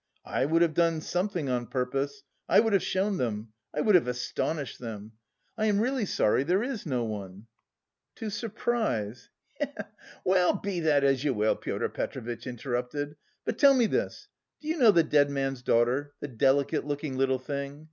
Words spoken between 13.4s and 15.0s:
"but tell me this; do you know